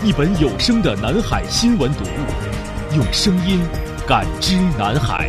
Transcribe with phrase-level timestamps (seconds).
[0.00, 3.60] 一本有声的南海新闻读物，用声音
[4.06, 5.28] 感知南海。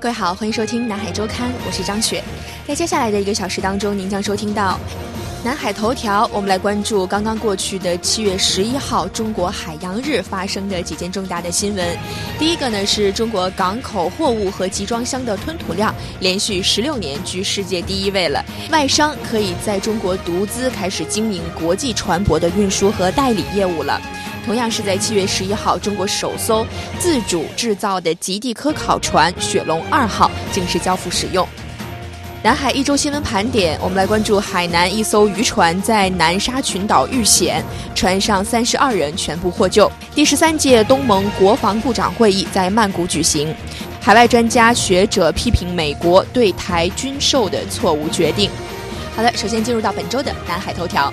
[0.00, 2.24] 各位好，欢迎收听南海周刊，我是张雪。
[2.66, 4.80] 在接下来的一个小时当中，您将收听到。
[5.42, 11.98] 南海头条，我们来关注刚刚过去的七月十一号中国海洋日发生的几件重大的新闻。
[12.38, 23.98] 第一个呢，是中国港口货物和集装箱的吞吐量连续十六年居世界第一位了，外商可以在中国独资开始经营国际船舶的运输和代理业务了。
[24.44, 26.66] 同样是在七月十一号，中国首艘
[26.98, 31.48] 自主制造的极地科考船“雪龙二号”正式交付使用。
[32.42, 37.62] 南海一周新闻盘点，我们来关注海南一艘渔船在南沙群岛遇险，
[37.94, 39.92] 船上三十二人全部获救。
[40.14, 43.54] 第十三届东盟国防部长会议在曼谷举行，
[44.00, 48.50] 海外专家学者批评美国对台军售的错误决定。
[49.14, 51.12] 好的，首先进入到本周的南海头条，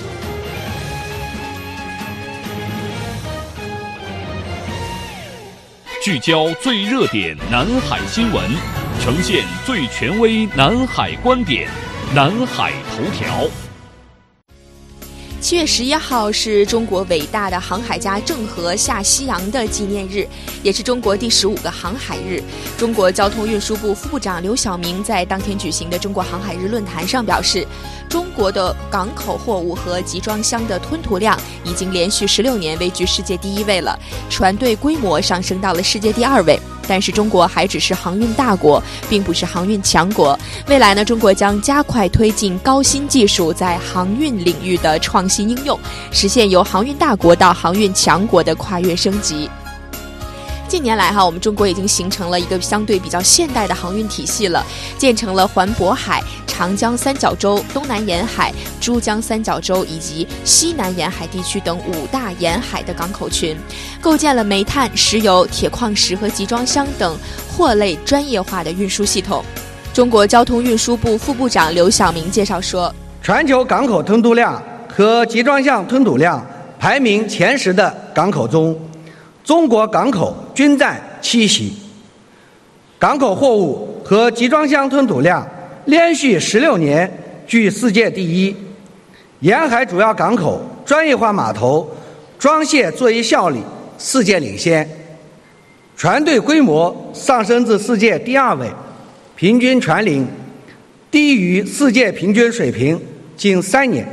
[6.07, 8.41] 聚焦最热点南海新闻。
[9.01, 11.69] 呈现最权威南海观点，
[12.15, 13.66] 南海头条。
[15.39, 20.27] 七月十一号是中国伟大的航海家郑和下西洋的纪念日，
[20.63, 22.41] 也是中国第十五个航海日。
[22.75, 27.65] 中国交通运输部副部长刘晓明在当天举行的中国航海日论坛上表示，
[28.09, 33.97] 中国的港口货物和集装箱的吞吐量已经连续十六年位居世界第一位了，
[34.31, 36.59] 船队规模上升到了世界第二位。
[36.87, 40.37] 但是中国还只是航运大国，并不是航运强国。
[40.67, 45.79] 未来呢，中国将加快推进高新技术在航运领域的创新应用，
[46.11, 49.49] 实现由航运大国到航运强国的跨越升级。
[50.67, 54.61] 近年来，哈，我们中国已经形成了一个相对比较现代的航运体系了，
[54.97, 63.55] 建成了环渤海、长江三角洲、东南沿海、珠江三角洲以及西南沿海地区等五大沿海的港口群，
[64.01, 67.17] 构建了煤炭、石油、铁矿石和集装箱等
[67.49, 69.43] 货类专业化的运输系统。
[69.93, 74.61] 中国交通运输部副部长刘晓明介绍说：“全球港口吞吐量
[74.93, 76.45] 和集装箱吞吐量
[76.77, 78.77] 排名前十的港口中。”
[79.43, 81.71] 中国港口均占七席，
[82.97, 85.47] 港口货物和集装箱吞吐量
[85.85, 87.07] 连续十六年
[87.45, 88.55] 居世界第一，
[89.41, 91.87] 沿海主要港口专业化码头
[92.39, 93.59] 装卸作业效率
[93.99, 94.89] 世界领先，
[95.95, 98.67] 船队规模上升至世界第二位，
[99.35, 100.27] 平均船龄
[101.11, 102.99] 低于世界平均水平
[103.35, 104.07] 近三年，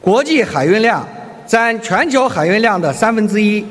[0.00, 1.04] 国际海运量
[1.44, 3.64] 占全球海运量的三分之一。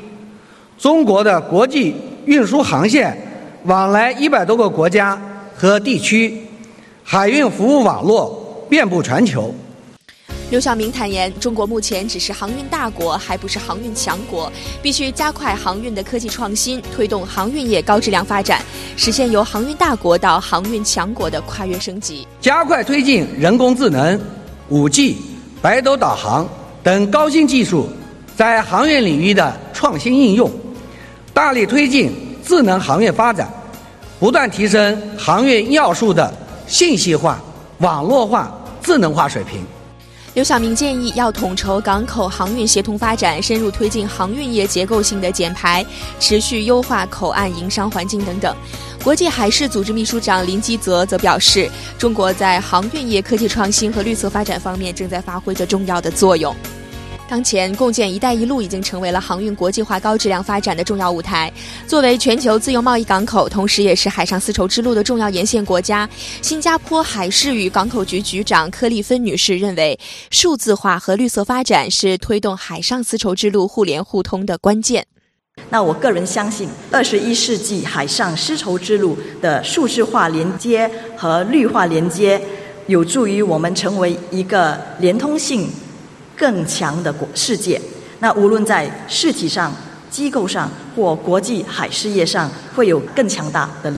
[0.78, 1.94] 中国的国际
[2.26, 3.16] 运输航线
[3.64, 5.20] 往来一百多个国家
[5.54, 6.42] 和地区，
[7.02, 9.54] 海运服务网络遍布全球。
[10.50, 14.52] 刘晓明坦言，中国目前只是航运大国，还不是航运强国，
[14.82, 18.60] 必须加快航运的科技创新，推动航运业高质量发展，
[18.96, 22.26] 实现由航运大国到航运强国的跨越升级。
[22.40, 24.20] 加快推进人工智能、
[24.68, 25.16] 五 G、
[25.62, 26.46] 北斗导航
[26.82, 27.88] 等高新技术
[28.36, 30.50] 在航运领域的创新应用。
[31.34, 32.12] 大力推进
[32.46, 33.52] 智能行业发展，
[34.20, 36.32] 不断提升航运要素的
[36.68, 37.40] 信息化、
[37.78, 39.60] 网络化、智能化水平。
[40.34, 45.84] 刘晓明建议要统筹港口航运协同发展，深入推进航运业结构性的减排，
[46.20, 48.54] 持续优化口岸营商环境等等。
[49.02, 56.54] 国际海事组织秘书长林基泽则表示，中国在航运业科技创新和绿色发展方面正在发挥着重要的作用。
[57.26, 61.50] 当前，共建“一带一路”已经成为了航运国际化高质量发展的重要舞台。
[61.86, 66.08] 作为全球自由贸易港口，同时也是海上丝绸之路的重要沿线国家，
[66.42, 69.98] 新加坡海事与港口局局长柯利芬女士认为，
[70.30, 75.04] 数字化和绿色发展是推动海上丝绸之路互联互通的关键。
[75.70, 82.40] 那我个人相信，二十一世纪海上丝绸之路的数字化连接和绿化连接，
[82.86, 85.70] 有助于我们成为一个连通性。
[86.36, 87.80] 更强的国世界，
[88.18, 89.72] 那无论在实体上、
[90.10, 93.92] 机构上或国际海事业上，会有更强大的。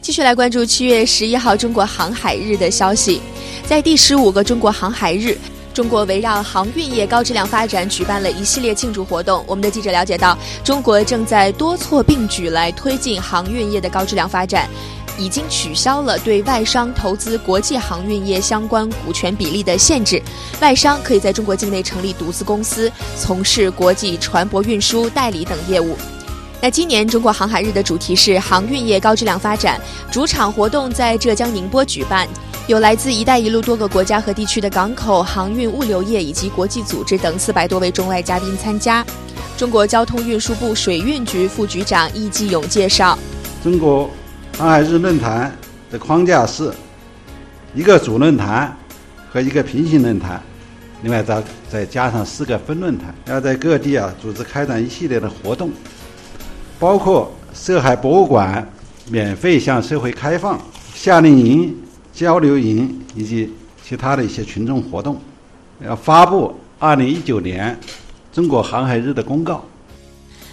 [0.00, 3.20] 继续来关注七月十一号中国航海日的消息，
[3.66, 5.36] 在第十五个中国航海日，
[5.74, 9.44] 中国围绕航运业高质量发展举办了一系列庆祝活动。
[9.46, 14.68] 我们的记者了解到，中国正在多措并举来推进航运业的高质量发展。
[15.18, 20.22] 已经取消了对外商投资国际航运业相关股权比例的限制，
[20.60, 25.96] 外商可以在中国境内成立独资公司，从事国际船舶运输代理等业务。
[26.60, 29.80] 那今年中国航海日的主题是航运业高质量发展，
[30.10, 32.26] 主场活动在浙江宁波举办，
[32.66, 39.06] 有来自“一带一路”多个国家和地区的港口、航运物流业以及国际组织等四百多位中外嘉宾参加。
[39.56, 43.16] 中国交通运输部水运局副局长易继勇介绍：
[43.62, 44.10] 中国。
[44.58, 45.56] 航海日论坛
[45.88, 46.74] 的框架是
[47.76, 48.76] 一个主论坛
[49.30, 50.42] 和一个平行论坛，
[51.04, 51.40] 另外再
[51.70, 55.70] 再加上四个分论坛，要在各地啊组织开展一系列的活动，
[56.76, 58.68] 包括涉海博物馆
[59.08, 60.60] 免费向社会开放、
[60.92, 61.72] 夏令营、
[62.12, 63.54] 交流营以及
[63.84, 65.20] 其他的一些群众活动，
[65.86, 67.78] 要发布二零一九年
[68.32, 69.64] 中国航海日的公告。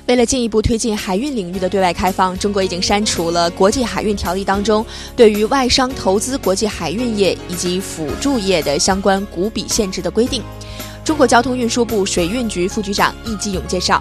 [0.07, 4.85] 为了进一步推进海运领域的对外开放，中国已经删除了《国际海运条例》当中
[5.15, 10.43] 对于外商投资国际海运业以及辅助业的相关股比限制的规定。
[11.03, 13.99] 中国交通运输部水运局副局长易继勇介绍：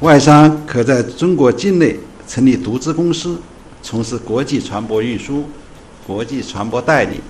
[0.00, 1.96] 外商可在中国境内
[2.26, 3.40] 成立独资公司，
[3.84, 5.44] 从事国际船舶运输、
[6.04, 7.20] 国际船舶代理、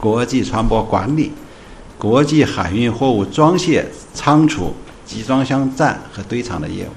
[0.00, 1.30] 国际船舶管理、
[1.98, 4.72] 国际海运货物装卸、仓储、
[5.04, 6.88] 集装箱站和堆场的业务。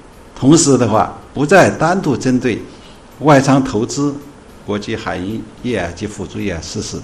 [0.45, 2.61] 同时的话，不再单独针对
[3.21, 4.15] 外商投资
[4.63, 7.01] 国际海运业及辅助业实施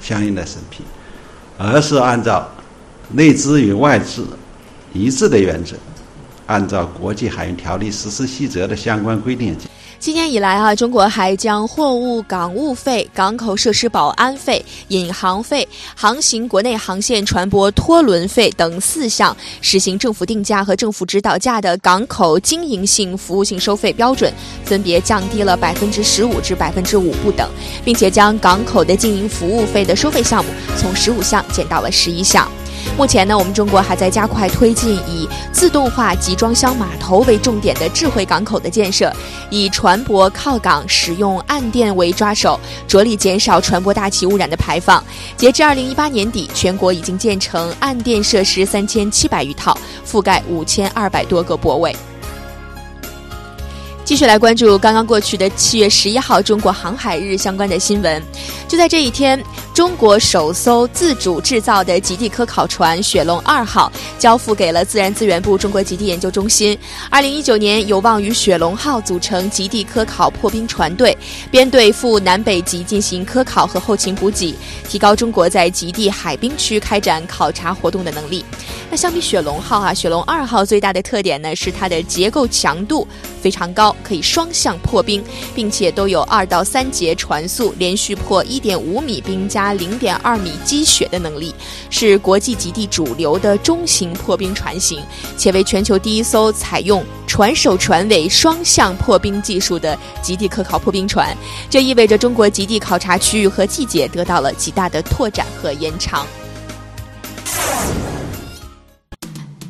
[0.00, 0.82] 相应的审批，
[1.56, 2.48] 而是按照
[3.12, 4.26] 内资与外资
[4.92, 5.76] 一致的原则，
[6.46, 9.56] 按照国际海运条例实施细则的相关规定。
[10.04, 24.30] 今年以来啊，中国还将货物港务费、港口设施保安费、引航费、航行国内航线船舶拖轮费等四项实行政府定价和政府指导价的港口经营性服务性收费标准，
[24.62, 27.48] 分别降低了百分之十五至百分之五不等，
[27.82, 32.46] 并且将港口的经营服务费的收费项目从十五项减到了十一项。
[32.96, 39.12] 目前呢，我们中国还在加快推进以自动化集装箱码头为重点的智慧港口的建设，
[39.50, 45.02] 以船舶靠港使用岸电为抓手，着力减少船舶大气污染的排放。
[45.36, 49.76] 截至二零一八年底，全国已经建成岸电设施三千七百余套，
[50.08, 51.94] 覆盖五千二百多个泊位。
[54.04, 58.22] 继续来关注刚刚过去的七月十一号中国航海日相关的新闻。
[58.68, 59.42] 就在这一天，
[59.72, 66.78] 中国首艘自主制造的极地科考船“雪龙二号”交付给了自然资源部中国极地研究中心。
[67.08, 71.16] 二零一九年，有望与“雪龙号”组成极地科考破冰船队，
[71.50, 74.54] 编队赴南北极进行科考和后勤补给，
[74.86, 78.44] 提高中国在极地海冰区开展考察活动的能力。
[78.90, 83.08] 那相比“雪龙号”啊，“雪龙二号”最大的特点呢是它的结构强度
[83.40, 83.93] 非常高。
[84.02, 85.22] 可以双向破冰，
[85.54, 91.54] 并且都有二到三节船速，连续破一点五米冰加零点二米积雪的能力，
[91.90, 95.02] 是国际极地主流的中型破冰船型，
[95.36, 101.36] 且为全球第一艘采用船首船尾双向破冰技术的极地科考破冰船。
[101.70, 106.26] 这意味着中国极地考察区域和季节得到了极大的拓展和延长。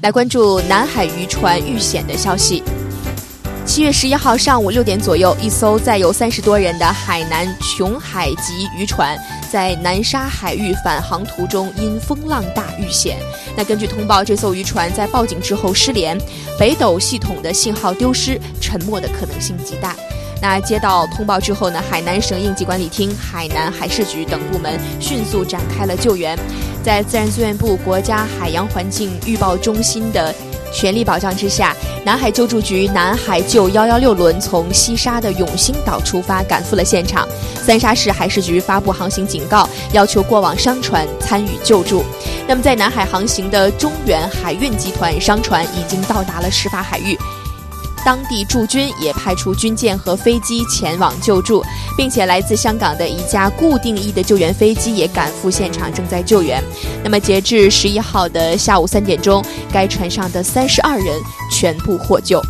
[0.02, 2.62] 来关注南海渔船遇险的消息。
[3.66, 9.18] 七月十一号上午六点左右，一艘载有三十多人的海南琼海级渔船
[9.50, 13.18] 在南沙海域返航途中因风浪大遇险。
[13.56, 16.16] 那根据通报，这艘渔船在报警之后失联，
[16.58, 19.96] 北斗系统的信号丢失，沉没的可能性极大。
[20.42, 26.38] 那接到通报之后呢，海南省应急管理厅、海南海事局等部门迅速展开了救援，
[26.82, 30.34] 在自然资源部国家海洋环境预报中心的。
[30.74, 37.26] 全力保障之下，南海救助局南海救幺幺六轮从西沙的永兴岛出发，赶赴了现场。
[37.62, 42.04] 三沙市海事局发布航行警告，要求过往商船参与救助。
[42.46, 47.16] 那么在南海航行的中远海运集团商船已经到达了事发海域。
[48.04, 51.64] 当地驻军也派出军舰和飞机前往救助，
[51.96, 56.62] 并且来自香港的一架固定翼的救援飞机也赶赴现场，正在救援。
[57.02, 59.42] 那么，截至十一号的下午三点钟，
[59.72, 61.18] 该船上的三十二人
[61.50, 62.42] 全部获救。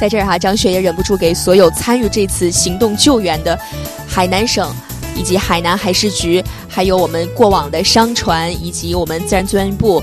[0.00, 3.58] 在这儿哈，张雪也忍不住给所有参与这次行动救援的
[4.06, 4.74] 海南省
[5.16, 10.02] 以及海南海事局，还有我们过往的商船以及我们自然资源部。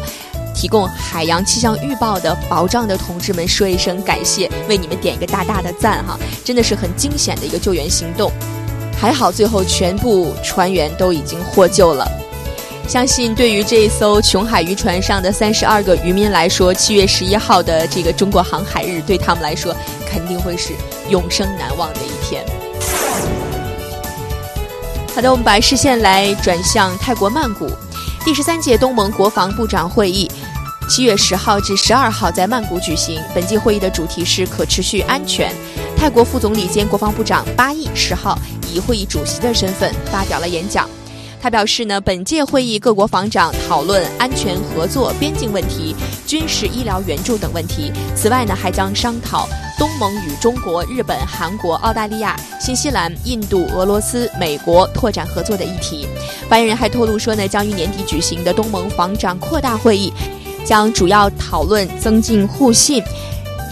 [0.53, 6.17] 提供海洋气象预报的保障的同志们说一声感谢，为你们点一个大大的赞哈！
[6.43, 8.31] 真的是很惊险的一个救援行动，
[8.97, 12.09] 还好最后全部船员都已经获救了。
[12.87, 19.75] 相信对于这一艘琼海渔船上的三十二个渔民来说，七月十一号的这个中国航海日对他们来说
[20.07, 20.73] 肯定会是
[21.07, 22.43] 永生难忘的一天。
[25.13, 27.69] 好的，我们把视线来转向泰国曼谷，
[28.29, 30.29] 第十三届东盟国防部长会议。
[30.87, 33.19] 七月十号至十二号在曼谷举行。
[33.33, 35.51] 本届会议的主题是可持续安全。
[35.97, 38.37] 泰国副总理兼国防部长巴毅十号
[38.71, 40.87] 以会议主席的身份发表了演讲。
[41.41, 45.95] 他表示呢，本届会议各国防长讨论安全合作、边境问题、
[46.27, 47.91] 军事医疗援助等问题。
[48.15, 56.05] 此外呢，还将商讨东盟与中国、日本、韩国、澳大利亚、新西兰、印度、俄罗斯、美国拓展合作的议题。
[56.49, 60.13] 发言人还透露说呢，将于年底举行的东盟防长扩大会议。
[60.65, 63.01] 将主要讨论增进互信、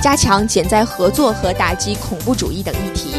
[0.02, 3.12] 加强减灾合作和打击恐怖主义等议题。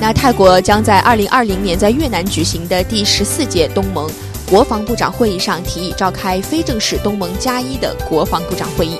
[0.00, 4.08] 那泰国将在二零二零年在越南举行的第十四届东盟
[4.48, 8.98] 国防部长会议上提议召开非正式东盟加一的国防部长会议。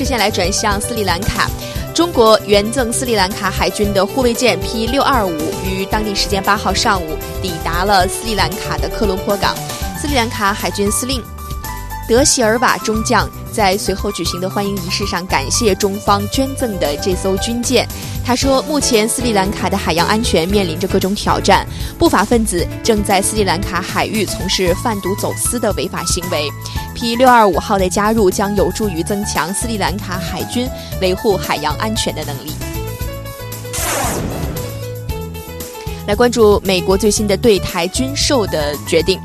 [0.00, 1.46] 视线来转向斯里兰卡，
[1.94, 9.54] 中国援赠斯里兰卡海军的护卫舰 P 六二五于当地时间八号上午抵达了斯里兰卡的科伦坡港。
[10.00, 11.22] 斯里兰卡海军司令
[12.08, 17.86] 德希尔瓦中将在随后举行的欢迎仪式上感谢中方捐赠的这艘军舰。
[18.24, 21.66] 他说：“目前斯里兰卡的海洋安全面临着各种挑战，
[21.98, 26.48] 不法分子正在斯里兰卡海域从事贩毒走私的违法行为。
[26.94, 30.68] P 六二五号的加入将有助于增强斯里兰卡海军
[31.00, 32.52] 维护海洋安全的能力。”
[36.06, 39.20] 来关注美国最新的对台军售的决定。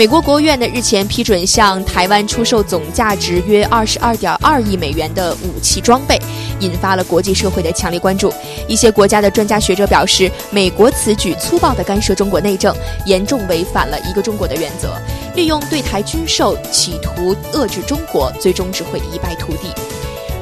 [0.00, 6.18] 美国国务院呢日前批准向台湾出售总价值约二十二点二亿美元的武器装备，
[6.60, 8.32] 引发了国际社会的强烈关注。
[8.66, 14.96] 一些国家的专家学者表示，美国此举粗暴地干涉中国内政，严重违反了一个中国的原则，
[15.36, 19.68] 利用对台军售企图遏制中国，最终只会一败涂地。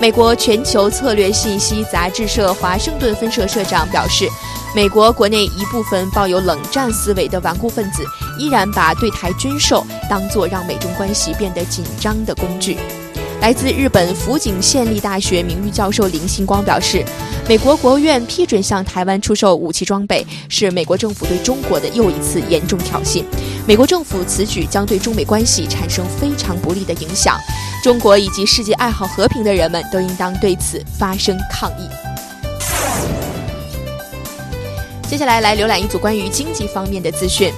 [0.00, 4.28] 美国全球策略信息杂志社华盛顿分社社长表示。
[4.75, 8.05] 美国国内一部分抱有冷战思维的顽固分子，
[8.38, 12.76] 依然把对台军售当作让美中关系变得紧张的工具。
[13.40, 17.04] 来自日本福井县立大学名誉教授林星光表示，
[17.49, 23.23] 美国国务院批准向台湾出售武器装备，是美国政府对中国的又一次严重挑衅。
[23.64, 27.38] 美国政府此举将对中美关系产生非常不利的影响，
[27.83, 31.88] 中国以及世界爱好和平的人们都应当对此发生抗议。
[35.09, 37.50] 接下来来浏览一组关于经济方面的资讯。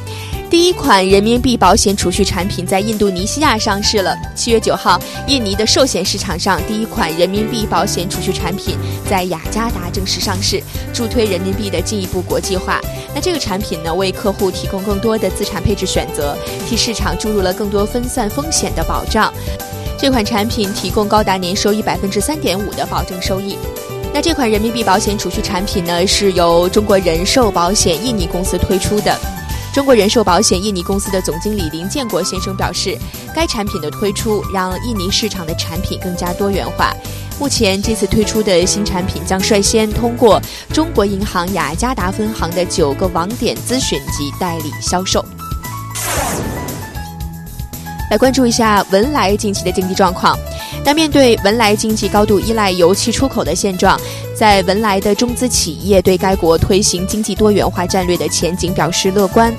[0.51, 4.17] 第一款人民币保险储蓄产品在印度尼西亚上市了。
[4.35, 8.77] 七月九号，印尼的寿险市场上第一款人民币保险储蓄产品
[9.09, 10.61] 在雅加达正式上市，
[10.93, 12.81] 助推人民币的进一步国际化。
[13.15, 16.37] 那这个产品呢，为客户提供更多的资产配置选择，
[16.69, 19.33] 替市场注入了更多分散风险的保障。
[19.97, 23.57] 这款产品提供高达年收益百分之三点五的保证收益。
[24.13, 29.17] 那这款人民币保险储蓄产品呢，是由中国人寿保险印尼公司推出的。
[29.73, 32.99] 中国人寿保险印尼公司的总经理林建国先生表示，
[33.35, 36.93] 该产品的推出让印尼市场的产品更加多元化。
[37.39, 40.43] 目前这次推出的新产品将率先通过
[40.75, 45.25] 中国银行雅加达分行的九个网点咨询及代理销售。
[48.11, 50.37] 来关注一下文莱近期的经济状况。
[50.83, 54.01] 但面对文莱经济高度依赖油气出口的现状，
[54.41, 59.55] 在文莱的中资企业对该国推行经济多元化战略的前景表示乐观。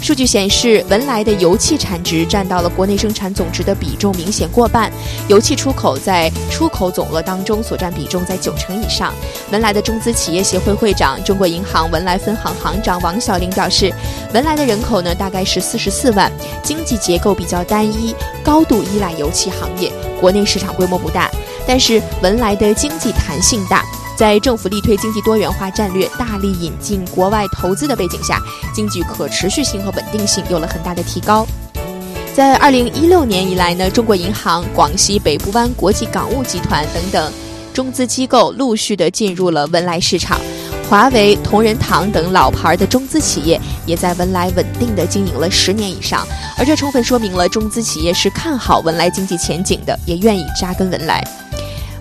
[0.00, 4.88] 数据显示，文莱的油气产值占到了国内生产总值的比重明显过半，
[5.26, 9.12] 油气出口在出口总额当中所占比重在九成以上。
[9.50, 13.92] 文莱的中资企业协会会长、中国银行文莱分行行长王小玲表示，
[14.32, 16.30] 文莱的人口呢大概是四十四万，
[16.62, 19.90] 经济结构比较单一，高度依赖油气行业，
[20.20, 21.28] 国内市场规模不大，
[21.66, 23.84] 但是文莱的经济弹性大。
[24.16, 28.40] 在政府力推经济多元化战略、大力引进国外投资的背景下，
[28.72, 31.46] 经济可持续性和稳定性有了很大的提高。
[32.34, 37.32] 在二零一六年以来呢，中国银行、广西北部湾国际港务集团等等
[37.72, 40.40] 中资机构陆续的进入了文莱市场。
[40.88, 46.26] 华为、同仁堂等老牌的中资企业也在文莱稳定的经营了十年以上，
[46.58, 51.24] 而这充分说明了中资企业是看好文莱经济前景的，也愿意扎根文莱。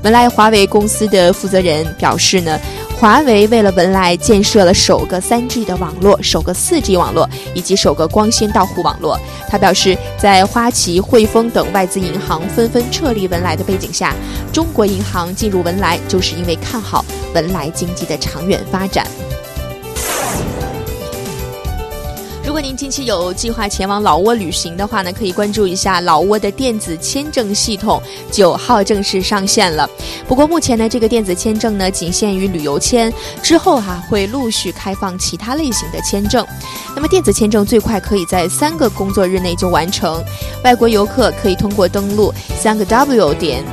[0.03, 2.59] 文莱华为公司的负责人表示呢，
[2.99, 9.17] 华为为了文莱建设了首个 3G 的网络、首个 4G 网络以及首个光纤到户网络。
[9.49, 14.13] 他表示，在花旗、汇丰等外资银行纷纷撤离文莱的背景下，
[14.51, 19.07] 中国银行进入文莱就是因为看好文莱经济的长远发展。
[22.53, 29.89] 如果您近期有计划前往老挝旅行的话呢，可以关注一下老挝的电子签证系统，九号正式上线了。
[30.27, 36.45] 不过目前呢，这个电子签证呢仅限于旅游签，之后哈会陆续开放其他类型的签证。
[36.95, 40.23] 那么电子签证最快可以在三个工作日内就完成。
[40.63, 43.63] 外国游客可以通过登录三个 W 点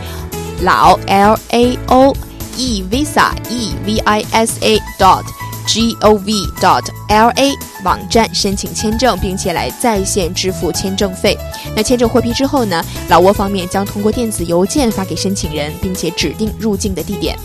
[0.62, 2.16] 老 L A O
[2.56, 5.24] E Visa E V I S A dot
[5.66, 7.52] gov.dot.la
[7.84, 11.36] 网站申请签证，并且来在线支付签证费。
[11.74, 17.38] 那签证获批之后呢，老挝方面将通过电子邮件发给申请人，并且指定入境的地点。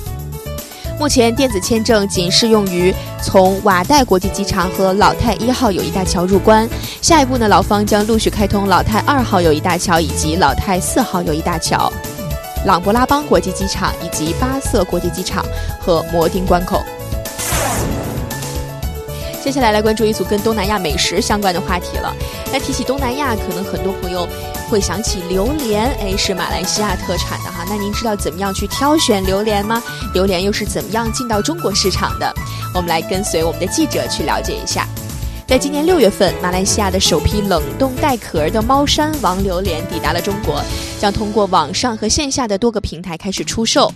[0.98, 6.68] 目前电子签证仅适用于从瓦代国际机场和老泰一号友谊大桥入关。
[7.02, 11.92] 下一步呢，老方将陆续开通老泰二号友谊大桥以及老泰四号友谊大桥、
[12.66, 15.46] 朗勃拉邦国际机场以及巴瑟国际机场
[15.82, 16.82] 和摩丁关口。
[19.46, 22.12] 接下来来关注一组跟东南亚美食相关的话题了。
[22.52, 24.28] 那提起东南亚，可能很多朋友
[24.68, 27.64] 会想起榴莲，哎，是马来西亚特产的哈。
[27.70, 29.84] 那您知道怎么样去挑选榴莲吗？
[30.16, 32.34] 榴莲又是怎么样进到中国市场的？
[32.74, 34.88] 我们来跟随我们的记者去了解一下。
[35.46, 40.60] 在今年六月份，马来西亚的首批冷冻带壳的猫山王榴莲抵达了中国，
[41.00, 43.94] 将通过网上和线下的多个平台开始出售。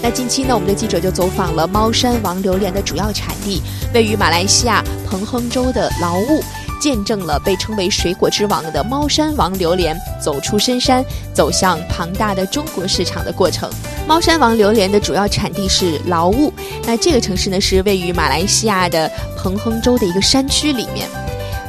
[0.00, 3.60] 那近期呢，我们的记者就走访了猫山王榴莲的主要产地，
[3.92, 6.42] 位于马来西亚彭亨州的劳务，
[6.80, 13.68] 见证了被称为“水果之王”的猫山王榴莲走出深山，走向庞大的中国市场的过程。
[14.06, 16.52] 猫山王榴莲的主要产地是劳务，
[16.86, 21.08] 那这个城市呢是位于马来西亚的彭亨州的一个山区里面。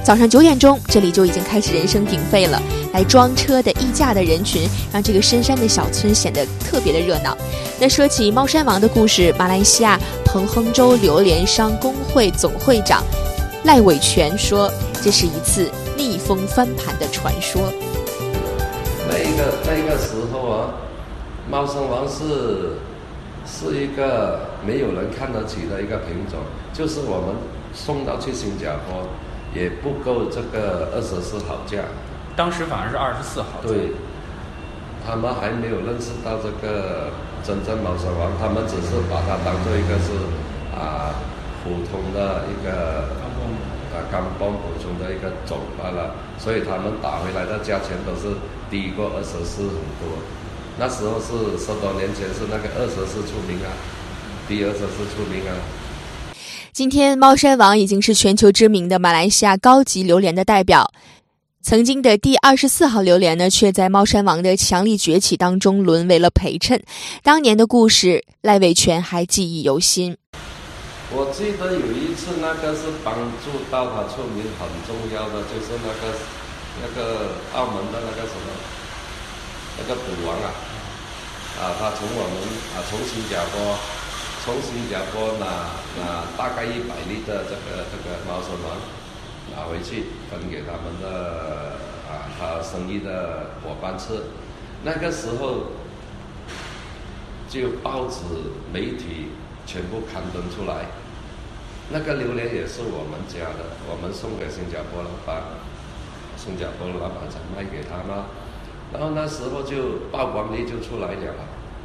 [0.10, 2.60] 早上九点钟，这里就已经开始人声鼎沸了。
[2.94, 7.38] 来装车的、议价的人群，让这个深山的小村显得特别的热闹。
[7.80, 13.04] 那说起猫山王的故事，马来西亚彭亨州榴莲商工会总会长
[13.66, 14.68] 赖伟全说
[15.00, 17.62] ：“这是一次逆风翻盘的传说。”
[19.08, 20.74] 那个那个时候啊，
[21.48, 22.80] 猫山王是
[23.46, 26.40] 是一个没有人看得起的一个品种，
[26.74, 27.36] 就是我们
[27.76, 29.06] 送到去新加坡。
[29.54, 31.80] 也不够这个二十四号价，
[32.36, 33.60] 当时反而是二十四号。
[33.62, 33.92] 对，
[35.06, 37.10] 他们还没有认识到这个
[37.44, 40.14] 真正猫山王，他们只是把它当做一个是
[40.70, 41.18] 啊
[41.64, 43.10] 普通的一个
[43.90, 48.38] 啊钢泵补充的一个种罢了，所以他们打回来的价钱都是
[48.70, 50.22] 低过二十四很多。
[50.78, 53.74] 那时候是十多年前是那个二十四出名啊，
[54.48, 55.58] 低二十四出名啊。
[56.80, 60.90] 今天，猫山王已经是全球知名的马来西亚高级榴莲的代表。
[61.62, 66.82] 曾经的第二十四号榴莲呢，却在猫山王的强力崛起当中沦为了陪衬。
[67.22, 70.16] 当年的故事，赖伟全还记忆犹新。
[71.12, 73.14] 我记得有一次，那个是帮
[73.44, 76.16] 助到他出名很重要的，就是那个
[76.80, 78.48] 那个澳门的那个什么
[79.78, 80.48] 那个赌王啊，
[81.60, 82.40] 啊，他从我们
[82.72, 83.76] 啊从新加坡。
[84.46, 85.46] 从新加坡拿
[86.00, 88.78] 拿大概一百粒的这个这个猫山王
[89.54, 91.76] 拿回去分给他们的
[92.08, 94.24] 啊他生意的伙伴吃，
[94.84, 95.68] 那个时候
[97.50, 98.24] 就报纸
[98.74, 99.28] 媒体
[99.68, 100.86] 全部刊登出来，
[101.90, 105.44] 那个榴莲也是我们家的，我们送给新加坡老板，
[106.38, 108.28] 新加坡老板才卖给他嘛，
[108.94, 111.36] 然后那时候就曝光率就出来了，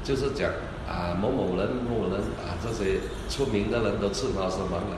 [0.04, 0.50] 就是讲。
[0.88, 4.96] 啊，某某人、某人啊，这些出名的人都吃猫山王了。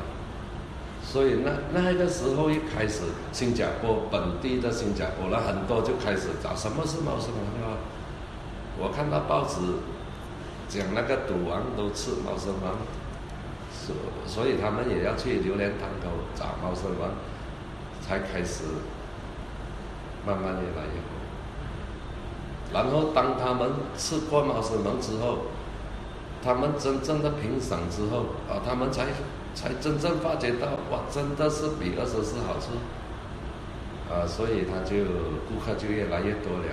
[1.03, 7.79] 所以那那个时候一开始，新加坡本地的新加坡人很多就开始找什么是猫山王啊。
[8.79, 9.57] 我看到报纸
[10.69, 12.75] 讲那个赌王都吃猫山王，
[13.71, 13.95] 所
[14.27, 17.11] 所以他们也要去榴莲塘口找猫山王，
[18.03, 18.65] 才开始
[20.27, 21.15] 慢慢越来越火。
[22.75, 25.47] 然后当他们吃过猫山王之后，
[26.47, 29.07] 他们真正的评审之后啊，他们才
[29.53, 32.71] 才真正发觉到哇，真的是比二十四好吃
[34.09, 34.95] 啊，所以他就
[35.49, 36.65] 顾客就越来越多了。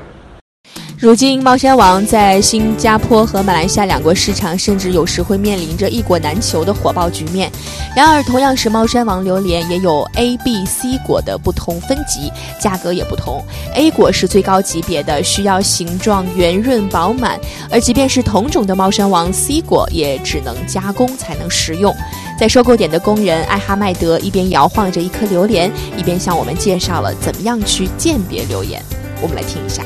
[0.99, 7.51] 如今，猫山王在新加坡和马来西亚两国市场，甚至有时会面临着一果难求的火爆局面。
[7.93, 13.43] 然而，同样是猫山王榴莲，也有 A、B、C 果的不同分级，价格也不同。
[13.73, 17.37] A 果是最高级别的，需要形状圆润饱满；
[17.69, 21.93] 而即便是同种的猫山王 C 果，也只能加工才能食用。
[22.39, 28.81] 在收购点的工人艾哈迈德一边摇晃着一颗榴莲，一边向我们介绍了怎么样去鉴别榴莲。
[29.21, 29.83] 我们来听一下。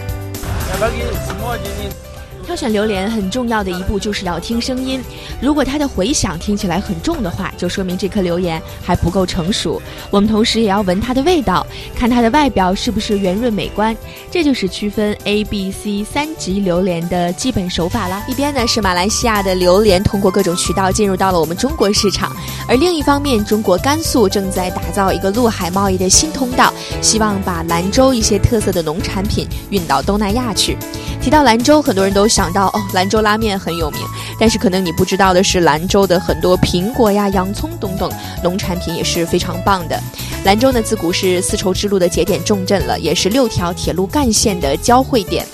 [0.78, 2.07] bagi semua jenis
[2.48, 5.04] 挑选榴莲很重要的一步就是要听声音，
[5.42, 9.82] 如果它的回响听起来很重的话，就说明这颗榴莲还不够成熟。
[10.10, 13.94] 我们同时也要闻它的味道，看它的外表是不是圆润美观。
[14.32, 18.24] 这就是区分 A、B、C 三级榴莲的基本手法啦。
[18.30, 22.34] 一边呢是马来西亚的榴莲通过各种渠道进入到了我们中国市场，
[22.66, 30.78] 而另一方面，中国甘肃正在打造一个陆海贸易的新通道，希望把兰州一些特色的农产品运到东南亚去。
[31.22, 34.00] 提到兰州，很多人都想到哦，兰州拉面很有名。
[34.40, 38.10] 但是可能你不知道的是，兰州的很多苹果呀、洋葱等等
[38.42, 40.02] 农产品也是非常棒的。
[40.46, 45.46] 兰州呢，自古是丝绸之路的节点重镇了，也是六条铁路干线的交汇点。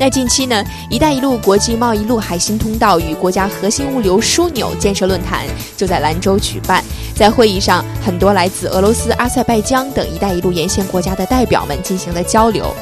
[0.00, 5.46] 那近期呢，“一带一路”国际贸易陆海新通道与国家核心物流枢纽建设论坛
[5.76, 6.82] 就在兰州举办。
[7.14, 12.74] 在会议上，很多来自俄罗斯、阿塞拜疆等“一带一路”沿线国家的代表们进行了交流。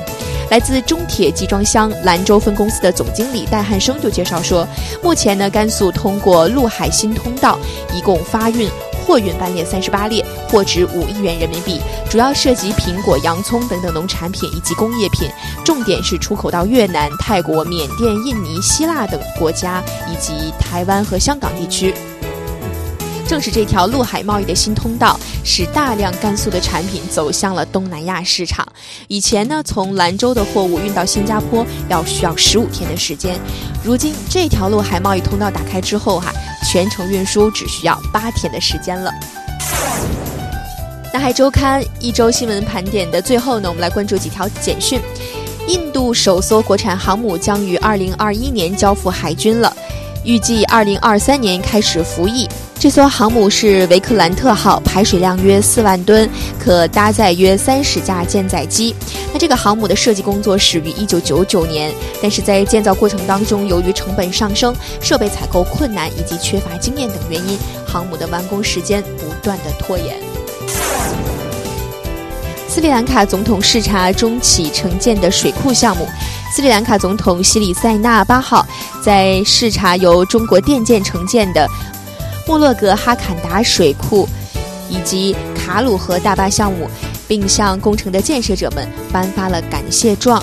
[0.51, 4.67] 来自中铁集装箱兰州分公司的总经理戴汉生就介绍说，
[5.01, 7.57] 目前呢，甘肃通过陆海新通道，
[7.95, 8.69] 一共发运
[9.07, 15.31] 货运班列三十八列，货值五亿元人民币，主要涉及苹果、洋葱等等农产品以及工业品，
[15.65, 21.95] 重点是出口到越南、泰国、缅甸、印尼、希腊等国家，以及台湾和香港地区。
[23.31, 28.67] 正是这条陆海贸易的新通道，使大量甘肃的产品走向了东南亚市场。
[29.07, 33.39] 以前呢，从兰州的货物运到新加坡要需要十五天的时间，
[33.85, 36.33] 如今这条陆海贸易通道打开之后，哈，
[36.69, 39.13] 全程运输只需要八天的时间了。
[41.13, 45.01] 南海周刊一周新闻盘点的最后呢，我们来关注几条简讯：
[45.69, 49.73] 印度首艘国产航母将于二零二一年交付海军了，
[50.25, 52.49] 预计二零二三年开始服役。
[52.81, 56.27] 这艘航母是维克兰特号，排水量约四万吨，
[56.59, 58.97] 可搭载约三十架舰载机。
[59.35, 70.17] 那这个航母的设计工作始于一九九九年，但是在建造过程当中，由于成本上升、设备采购困难以及缺乏经验等原因，航母的完工时间不断的拖延。
[72.67, 76.09] 斯里兰卡总统视察中企承建的水库项目，
[76.57, 78.67] 斯里兰卡总统西里塞纳八号
[79.05, 81.69] 在视察由中国电建承建的。
[82.51, 84.29] 莫洛格哈坎达水库
[84.89, 86.91] 以及卡鲁河大坝项目，
[87.29, 90.43] 并向工程的建设者们颁发了感谢状。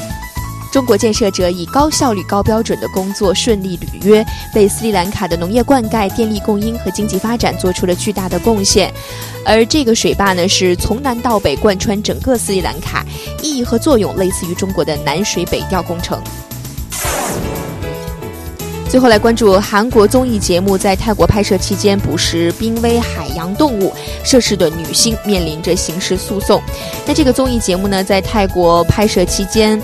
[0.72, 8.90] 中国建设者以高效率、高标准的工作顺利履约，为斯里兰卡的农业灌溉、电力供应和经济发展做出了巨大的贡献。
[9.46, 13.06] 而这个水坝呢，是从南到北贯穿整个斯里兰卡，
[13.44, 16.24] 意义和作用类似于中国的南水北调工程。
[18.90, 26.62] 最后来关注韩国综艺节目在泰国拍摄期间捕食濒危海洋动物，涉事的女星面临着刑事诉讼。
[27.06, 29.80] 那这个综艺节目呢，在泰国拍摄期间。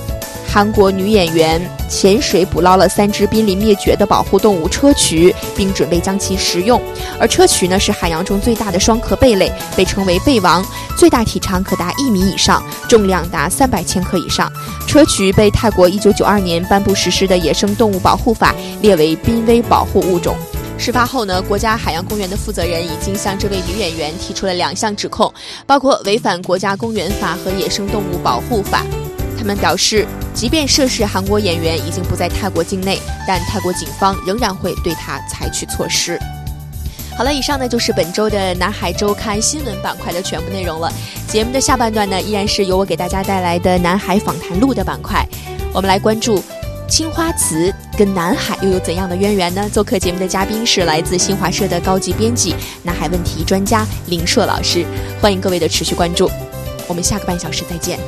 [0.53, 6.79] 韩国女演员潜水捕捞了三只濒临灭绝的保护动物砗磲，并准备将其食用。
[7.19, 10.63] 而砗磲呢是海洋中最大的双壳贝类，被称为“贝王”，
[10.95, 14.47] 最大体长可达一米以上，重量达三百千克以上。
[14.87, 20.35] 砗磲被泰国一九九二年颁布实施的《野生动物保护法》列为濒危保护物种。
[20.77, 25.33] 事发后呢，国家海洋公园的负责人已经向这位女演员提出了两项指控，
[25.65, 28.83] 包括违反国家公园法和野生动物保护法。
[29.35, 36.19] 他们表示，即便涉事韩国演员已经不在泰国境内，但泰国警方仍然会对他采取措施。
[37.15, 40.91] 好了，以上呢就是本周的南海周刊新闻板块的全部内容了。
[41.28, 45.24] 节目的下半段呢，依然是由我给大家带来的南海访谈录的板块。
[45.72, 46.43] 我们来关注
[46.88, 49.69] 青花瓷跟南海又有怎样的渊源呢？
[49.72, 54.84] 做客节目的嘉宾是来自新华社的高级编辑、南海问题专家林硕老师。
[55.22, 56.30] 欢迎各位的持续关注，
[56.88, 58.00] 我们下个半小时再见。